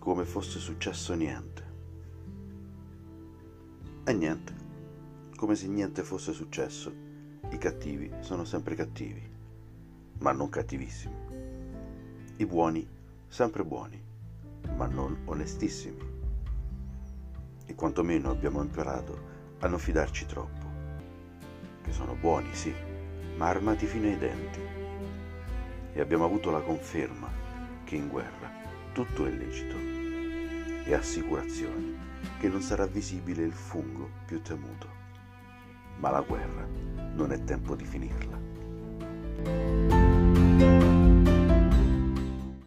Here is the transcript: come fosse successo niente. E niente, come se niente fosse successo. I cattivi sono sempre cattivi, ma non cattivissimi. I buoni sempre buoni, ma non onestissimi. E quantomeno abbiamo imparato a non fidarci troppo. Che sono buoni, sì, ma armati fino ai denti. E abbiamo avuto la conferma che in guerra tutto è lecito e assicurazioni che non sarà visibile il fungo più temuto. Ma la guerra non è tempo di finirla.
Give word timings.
come 0.00 0.24
fosse 0.24 0.58
successo 0.58 1.12
niente. 1.12 1.62
E 4.02 4.12
niente, 4.14 4.54
come 5.36 5.54
se 5.54 5.68
niente 5.68 6.02
fosse 6.02 6.32
successo. 6.32 6.90
I 7.50 7.58
cattivi 7.58 8.10
sono 8.20 8.44
sempre 8.44 8.74
cattivi, 8.74 9.22
ma 10.20 10.32
non 10.32 10.48
cattivissimi. 10.48 11.14
I 12.36 12.46
buoni 12.46 12.88
sempre 13.28 13.62
buoni, 13.62 14.02
ma 14.74 14.86
non 14.86 15.20
onestissimi. 15.26 16.18
E 17.66 17.74
quantomeno 17.74 18.30
abbiamo 18.30 18.62
imparato 18.62 19.28
a 19.60 19.68
non 19.68 19.78
fidarci 19.78 20.24
troppo. 20.24 20.66
Che 21.82 21.92
sono 21.92 22.14
buoni, 22.14 22.54
sì, 22.54 22.72
ma 23.36 23.48
armati 23.48 23.84
fino 23.84 24.06
ai 24.06 24.16
denti. 24.16 24.60
E 25.92 26.00
abbiamo 26.00 26.24
avuto 26.24 26.50
la 26.50 26.62
conferma 26.62 27.28
che 27.84 27.96
in 27.96 28.08
guerra 28.08 28.59
tutto 28.92 29.26
è 29.26 29.30
lecito 29.30 29.76
e 30.84 30.94
assicurazioni 30.94 31.98
che 32.38 32.48
non 32.48 32.62
sarà 32.62 32.86
visibile 32.86 33.42
il 33.42 33.52
fungo 33.52 34.08
più 34.26 34.40
temuto. 34.42 34.98
Ma 35.98 36.10
la 36.10 36.20
guerra 36.20 36.66
non 37.14 37.32
è 37.32 37.42
tempo 37.44 37.74
di 37.74 37.84
finirla. 37.84 39.99